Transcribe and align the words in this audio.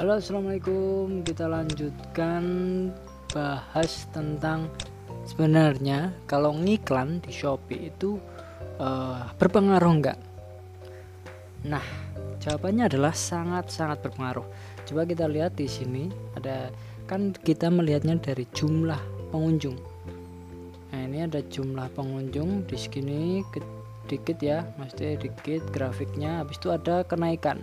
Halo 0.00 0.16
assalamualaikum. 0.16 1.20
Kita 1.20 1.44
lanjutkan 1.44 2.44
bahas 3.36 4.08
tentang 4.08 4.72
sebenarnya 5.28 6.16
kalau 6.24 6.56
ngiklan 6.56 7.20
di 7.20 7.28
Shopee 7.28 7.92
itu 7.92 8.16
uh, 8.80 9.28
berpengaruh 9.36 9.92
enggak 9.92 10.16
Nah 11.68 11.84
jawabannya 12.40 12.88
adalah 12.88 13.12
sangat-sangat 13.12 14.00
berpengaruh. 14.00 14.48
Coba 14.88 15.04
kita 15.04 15.28
lihat 15.28 15.60
di 15.60 15.68
sini 15.68 16.08
ada 16.32 16.72
kan 17.04 17.36
kita 17.36 17.68
melihatnya 17.68 18.16
dari 18.16 18.48
jumlah 18.56 19.28
pengunjung. 19.28 19.76
Nah 20.96 21.00
ini 21.12 21.28
ada 21.28 21.44
jumlah 21.44 21.92
pengunjung 21.92 22.64
di 22.64 22.76
sini 22.80 23.44
dikit 24.08 24.40
ya 24.40 24.64
maksudnya 24.80 25.20
dikit 25.20 25.60
grafiknya. 25.68 26.40
Habis 26.40 26.56
itu 26.56 26.72
ada 26.72 27.04
kenaikan. 27.04 27.60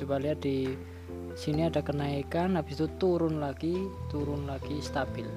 Coba 0.00 0.16
lihat 0.16 0.40
di 0.40 0.72
sini 1.36 1.68
ada 1.68 1.84
kenaikan 1.84 2.56
habis 2.56 2.80
itu 2.80 2.88
turun 2.96 3.44
lagi 3.44 3.76
turun 4.08 4.48
lagi 4.48 4.80
stabil. 4.80 5.28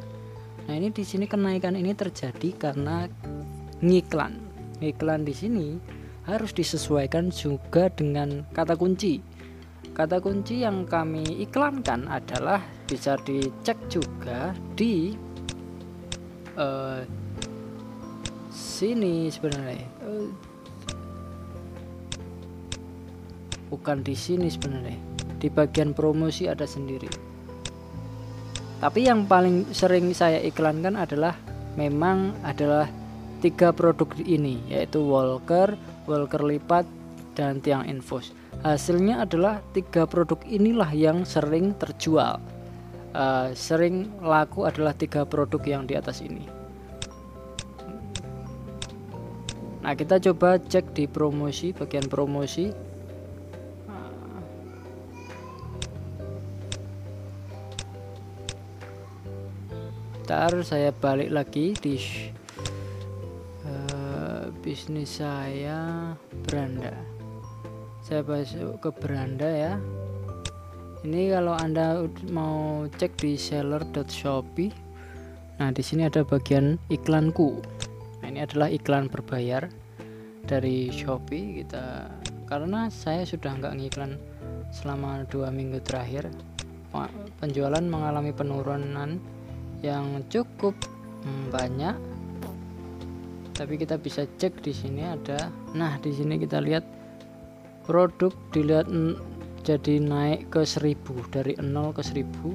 Nah 0.65 0.73
ini 0.79 0.95
di 0.95 1.03
sini 1.03 1.27
kenaikan 1.27 1.75
ini 1.75 1.91
terjadi 1.91 2.55
karena 2.55 3.03
ngiklan. 3.83 4.39
Ngiklan 4.79 5.27
di 5.27 5.35
sini 5.35 5.67
harus 6.23 6.55
disesuaikan 6.55 7.35
juga 7.35 7.91
dengan 7.91 8.47
kata 8.55 8.79
kunci. 8.79 9.19
Kata 9.91 10.23
kunci 10.23 10.63
yang 10.63 10.87
kami 10.87 11.43
iklankan 11.43 12.07
adalah 12.07 12.63
bisa 12.87 13.19
dicek 13.19 13.75
juga 13.91 14.55
di 14.79 15.11
uh, 16.55 17.03
sini 18.47 19.27
sebenarnya. 19.27 19.83
Uh, 19.99 20.31
bukan 23.67 23.99
di 24.01 24.15
sini 24.15 24.47
sebenarnya 24.47 25.18
di 25.39 25.47
bagian 25.47 25.95
promosi 25.95 26.45
ada 26.45 26.67
sendiri. 26.67 27.09
Tapi 28.79 29.07
yang 29.07 29.27
paling 29.27 29.71
sering 29.75 30.11
saya 30.15 30.39
iklankan 30.39 30.95
adalah 30.95 31.35
memang 31.75 32.31
adalah 32.47 32.87
tiga 33.43 33.71
produk 33.71 34.07
ini 34.23 34.59
yaitu 34.67 34.99
walker 35.03 35.75
walker 36.07 36.43
lipat 36.43 36.87
dan 37.35 37.59
tiang 37.63 37.87
infus. 37.87 38.35
Hasilnya 38.63 39.23
adalah 39.23 39.63
tiga 39.71 40.03
produk 40.03 40.39
inilah 40.43 40.91
yang 40.91 41.23
sering 41.23 41.71
terjual. 41.79 42.43
Uh, 43.15 43.55
sering 43.55 44.11
laku 44.19 44.67
adalah 44.67 44.91
tiga 44.93 45.23
produk 45.23 45.63
yang 45.63 45.83
di 45.87 45.95
atas 45.95 46.19
ini. 46.19 46.43
Nah 49.79 49.95
kita 49.95 50.19
coba 50.19 50.59
cek 50.59 50.91
di 50.91 51.07
promosi 51.07 51.71
bagian 51.71 52.05
promosi 52.11 52.69
sebentar 60.29 60.61
saya 60.61 60.93
balik 60.93 61.33
lagi 61.33 61.73
di 61.73 61.97
uh, 63.65 64.53
bisnis 64.61 65.17
saya 65.17 66.13
beranda. 66.45 66.93
Saya 68.05 68.21
masuk 68.21 68.77
ke 68.77 68.93
beranda 68.93 69.49
ya. 69.49 69.73
Ini 71.01 71.33
kalau 71.33 71.57
anda 71.57 72.05
mau 72.29 72.85
cek 72.93 73.17
di 73.17 73.41
seller.shopee 73.41 74.69
nah 75.57 75.73
di 75.73 75.81
sini 75.81 76.05
ada 76.05 76.21
bagian 76.21 76.77
iklanku. 76.93 77.65
Nah, 78.21 78.29
ini 78.29 78.45
adalah 78.45 78.69
iklan 78.69 79.09
berbayar 79.09 79.65
dari 80.45 80.93
Shopee 80.93 81.65
kita. 81.65 82.05
Karena 82.45 82.93
saya 82.93 83.25
sudah 83.25 83.57
nggak 83.57 83.81
ngiklan 83.81 84.13
selama 84.69 85.25
dua 85.25 85.49
minggu 85.49 85.81
terakhir 85.81 86.29
penjualan 87.41 87.81
mengalami 87.81 88.29
penurunan 88.29 89.38
yang 89.83 90.23
cukup 90.27 90.75
hmm, 91.23 91.51
banyak. 91.51 91.95
Tapi 93.55 93.75
kita 93.75 93.99
bisa 93.99 94.23
cek 94.39 94.63
di 94.63 94.71
sini 94.71 95.03
ada. 95.03 95.51
Nah 95.75 95.99
di 95.99 96.15
sini 96.15 96.39
kita 96.39 96.63
lihat 96.63 96.87
produk 97.83 98.31
dilihat 98.55 98.87
jadi 99.63 99.99
naik 99.99 100.53
ke 100.53 100.63
1000 100.63 100.95
dari 101.33 101.53
0 101.59 101.91
ke 101.91 102.01
1000 102.05 102.23
uh, 102.23 102.53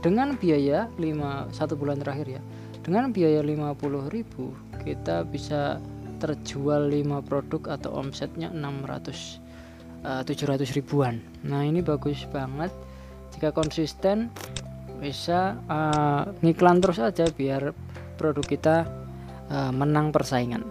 dengan 0.00 0.32
biaya 0.40 0.88
5 0.96 1.52
satu 1.52 1.76
bulan 1.76 2.00
terakhir 2.00 2.40
ya. 2.40 2.42
Dengan 2.80 3.12
biaya 3.12 3.44
50.000 3.44 4.80
kita 4.88 5.28
bisa 5.28 5.76
terjual 6.16 6.88
5 6.88 7.28
produk 7.28 7.76
atau 7.76 7.92
omsetnya 8.00 8.48
600 8.48 9.40
uh, 10.04 10.22
700 10.24 10.76
ribuan. 10.76 11.20
Nah 11.44 11.64
ini 11.64 11.84
bagus 11.84 12.24
banget. 12.32 12.72
Jika 13.36 13.52
konsisten 13.52 14.32
bisa 15.00 15.56
uh, 15.64 16.28
ngiklan 16.44 16.78
terus 16.84 17.00
aja 17.00 17.24
biar 17.32 17.72
produk 18.20 18.44
kita 18.44 18.76
uh, 19.48 19.72
menang 19.72 20.12
persaingan. 20.12 20.62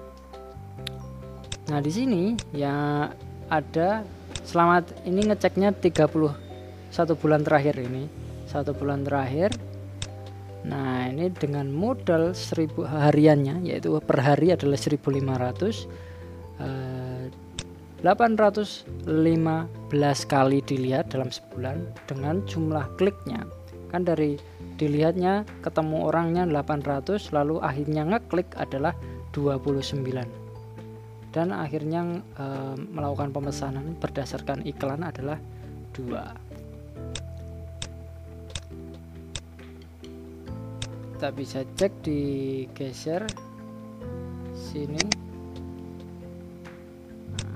Nah, 1.74 1.82
di 1.82 1.90
sini 1.90 2.38
ya 2.54 3.10
ada 3.50 4.06
selamat 4.46 5.06
ini 5.10 5.34
ngeceknya 5.34 5.74
31 5.74 6.30
bulan 7.18 7.42
terakhir 7.42 7.82
ini. 7.82 8.06
Satu 8.46 8.78
bulan 8.78 9.02
terakhir. 9.02 9.54
Nah, 10.66 11.10
ini 11.10 11.34
dengan 11.34 11.70
modal 11.74 12.38
1000 12.38 12.86
hariannya 12.86 13.66
yaitu 13.66 13.98
per 14.02 14.22
hari 14.22 14.54
adalah 14.54 14.78
1500 14.78 15.88
uh, 16.62 17.26
815 18.00 18.88
kali 20.32 20.60
dilihat 20.64 21.12
dalam 21.12 21.32
sebulan 21.32 21.84
dengan 22.08 22.44
jumlah 22.48 22.88
kliknya 22.96 23.44
kan 23.90 24.06
dari 24.06 24.38
dilihatnya 24.78 25.44
ketemu 25.66 26.08
orangnya 26.08 26.44
800 26.46 27.34
lalu 27.36 27.60
akhirnya 27.60 28.06
ngeklik 28.06 28.54
adalah 28.56 28.94
29 29.34 30.06
dan 31.30 31.54
akhirnya 31.54 32.26
e, 32.38 32.46
melakukan 32.90 33.30
pemesanan 33.30 33.94
berdasarkan 34.02 34.66
iklan 34.66 35.06
adalah 35.06 35.38
dua. 35.94 36.34
Kita 41.14 41.30
bisa 41.36 41.68
cek 41.76 41.94
di 42.02 42.22
geser 42.72 43.28
sini. 44.56 45.04
Nah, 47.36 47.52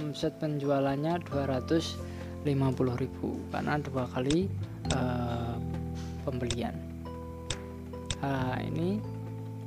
omset 0.00 0.34
penjualannya 0.40 1.20
200 1.28 2.23
50.000 2.44 3.50
karena 3.50 3.80
dua 3.80 4.04
kali 4.12 4.46
uh, 4.92 5.56
pembelian. 6.22 6.76
Nah, 8.24 8.56
ini 8.60 9.00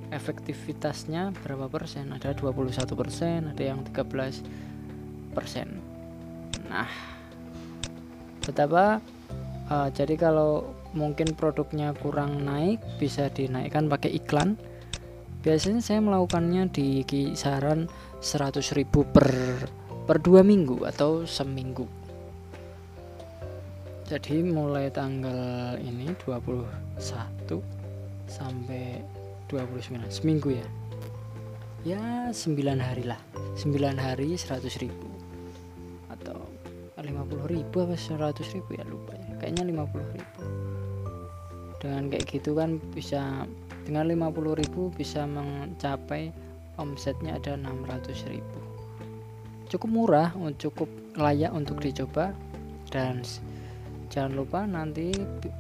efektivitasnya 0.10 1.36
berapa 1.44 1.68
persen? 1.68 2.14
Ada 2.16 2.34
21 2.38 2.88
persen 2.96 3.52
ada 3.52 3.64
yang 3.64 3.84
13 3.84 5.36
persen. 5.36 5.78
Nah 6.72 6.90
betapa 8.42 9.04
uh, 9.68 9.90
jadi 9.92 10.16
kalau 10.16 10.72
mungkin 10.96 11.36
produknya 11.36 11.92
kurang 12.00 12.48
naik 12.48 12.80
bisa 12.98 13.28
dinaikkan 13.30 13.92
pakai 13.92 14.16
iklan. 14.16 14.56
Biasanya 15.46 15.80
saya 15.80 16.04
melakukannya 16.04 16.68
di 16.74 17.06
kisaran 17.08 17.88
100.000 18.20 18.84
per 18.90 19.30
per 20.08 20.18
dua 20.24 20.42
minggu 20.42 20.88
atau 20.88 21.28
seminggu 21.28 21.97
jadi 24.08 24.40
mulai 24.40 24.88
tanggal 24.88 25.76
ini 25.84 26.16
21 26.24 26.64
sampai 28.32 29.04
29 29.52 30.08
seminggu 30.08 30.56
ya? 30.56 30.68
Ya 31.84 32.32
9 32.32 32.56
hari 32.80 33.04
lah. 33.04 33.20
9 33.60 33.76
hari 34.00 34.40
100 34.40 34.64
ribu. 34.80 35.12
Atau 36.08 36.40
50 36.96 37.52
ribu 37.52 37.76
apa 37.84 38.00
100 38.00 38.56
ribu 38.56 38.80
ya 38.80 38.88
lupa 38.88 39.12
ya. 39.12 39.44
Kayaknya 39.44 39.76
50 39.76 40.16
ribu. 40.16 40.42
Dengan 41.84 42.04
kayak 42.08 42.26
gitu 42.32 42.56
kan 42.56 42.80
bisa 42.96 43.44
dengan 43.84 44.08
50 44.08 44.56
ribu 44.56 44.88
bisa 44.96 45.28
mencapai 45.28 46.32
omsetnya 46.80 47.36
ada 47.36 47.60
600 47.60 48.24
ribu. 48.32 48.60
Cukup 49.68 49.90
murah 49.92 50.32
cukup 50.56 50.88
layak 51.20 51.52
untuk 51.52 51.84
dicoba 51.84 52.32
dan 52.88 53.20
jangan 54.08 54.34
lupa 54.34 54.64
nanti 54.64 55.12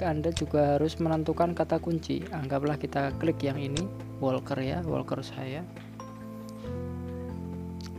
anda 0.04 0.32
juga 0.32 0.76
harus 0.76 0.98
menentukan 0.98 1.52
kata 1.52 1.80
kunci. 1.80 2.24
Anggaplah 2.32 2.80
kita 2.80 3.14
klik 3.20 3.44
yang 3.44 3.60
ini 3.60 3.84
walker 4.24 4.58
ya 4.60 4.82
walker 4.84 5.20
saya. 5.22 5.64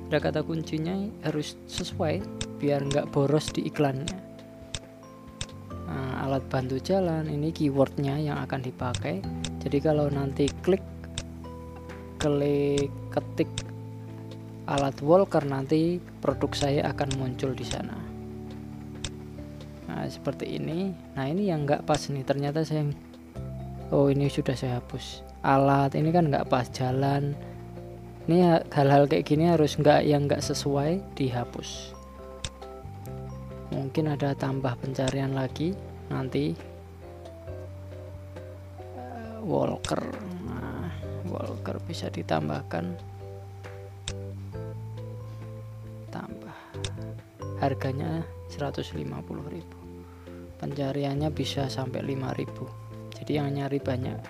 Ada 0.08 0.18
kata 0.24 0.40
kuncinya 0.40 0.96
harus 1.24 1.60
sesuai 1.68 2.24
biar 2.56 2.80
nggak 2.88 3.12
boros 3.12 3.52
di 3.52 3.68
iklannya. 3.68 4.08
Nah, 5.88 6.24
alat 6.24 6.44
bantu 6.48 6.80
jalan 6.80 7.28
ini 7.28 7.52
keywordnya 7.52 8.16
yang 8.16 8.40
akan 8.40 8.60
dipakai. 8.64 9.20
Jadi 9.60 9.78
kalau 9.84 10.08
nanti 10.08 10.48
klik 10.64 10.84
klik 12.18 12.90
ketik 13.12 13.52
alat 14.66 14.96
walker 15.04 15.44
nanti 15.46 16.02
produk 16.20 16.52
saya 16.52 16.90
akan 16.90 17.08
muncul 17.16 17.54
di 17.54 17.64
sana 17.64 18.07
seperti 20.06 20.62
ini. 20.62 20.94
Nah 21.18 21.26
ini 21.26 21.50
yang 21.50 21.66
nggak 21.66 21.82
pas 21.82 21.98
nih. 22.06 22.22
Ternyata 22.22 22.62
saya 22.62 22.86
oh 23.90 24.06
ini 24.06 24.30
sudah 24.30 24.54
saya 24.54 24.78
hapus. 24.78 25.26
Alat 25.42 25.98
ini 25.98 26.14
kan 26.14 26.30
nggak 26.30 26.46
pas 26.46 26.70
jalan. 26.70 27.34
Ini 28.28 28.68
hal-hal 28.70 29.08
kayak 29.08 29.26
gini 29.26 29.50
harus 29.50 29.74
nggak 29.74 30.06
yang 30.06 30.30
nggak 30.30 30.44
sesuai 30.44 31.00
dihapus. 31.16 31.96
Mungkin 33.72 34.12
ada 34.12 34.36
tambah 34.36 34.76
pencarian 34.78 35.32
lagi 35.32 35.72
nanti. 36.12 36.52
Uh, 38.92 39.40
walker. 39.48 40.04
Nah, 40.44 40.92
walker 41.32 41.80
bisa 41.88 42.12
ditambahkan. 42.12 42.92
Tambah. 46.12 46.56
Harganya 47.64 48.22
150.000 48.52 49.77
pencariannya 50.58 51.30
bisa 51.30 51.70
sampai 51.70 52.02
5000 52.02 52.88
jadi 53.28 53.44
yang 53.44 53.50
nyari 53.60 53.76
banyak. 53.82 54.20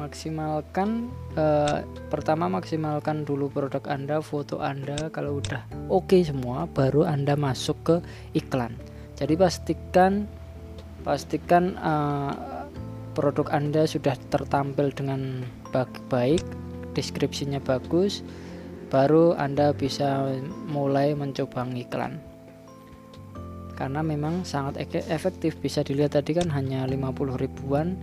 Maksimalkan 0.00 1.10
eh, 1.34 1.82
pertama 2.06 2.46
maksimalkan 2.46 3.26
dulu 3.26 3.50
produk 3.50 3.82
Anda, 3.90 4.22
foto 4.22 4.62
Anda. 4.62 5.10
Kalau 5.10 5.42
udah 5.42 5.90
oke 5.90 6.08
okay 6.14 6.22
semua 6.24 6.70
baru 6.70 7.02
Anda 7.04 7.36
masuk 7.36 7.76
ke 7.82 7.96
iklan. 8.38 8.78
Jadi 9.18 9.36
pastikan 9.36 10.30
pastikan 11.02 11.76
eh, 11.76 12.32
produk 13.12 13.50
Anda 13.50 13.84
sudah 13.90 14.16
tertampil 14.30 14.94
dengan 14.94 15.42
baik, 16.08 16.40
deskripsinya 16.94 17.58
bagus, 17.60 18.22
baru 18.88 19.36
Anda 19.36 19.76
bisa 19.76 20.26
mulai 20.68 21.12
mencoba 21.12 21.64
iklan. 21.68 22.20
Karena 23.76 24.02
memang 24.02 24.42
sangat 24.42 24.82
efektif. 24.90 25.60
Bisa 25.62 25.86
dilihat 25.86 26.18
tadi 26.18 26.34
kan 26.34 26.50
hanya 26.50 26.82
50 26.88 27.38
ribuan 27.38 27.94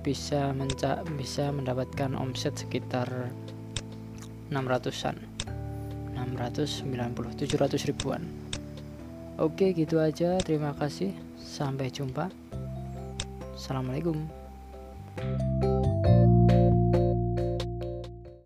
bisa 0.00 0.56
menca 0.56 1.04
bisa 1.20 1.52
mendapatkan 1.52 2.16
omset 2.16 2.56
sekitar 2.56 3.04
600-an 4.48 5.16
690 6.16 7.36
700 7.36 7.88
ribuan. 7.94 8.24
Oke 9.38 9.70
gitu 9.76 10.02
aja. 10.02 10.40
Terima 10.42 10.74
kasih. 10.74 11.14
Sampai 11.38 11.92
jumpa. 11.92 12.28
Assalamualaikum 13.54 14.24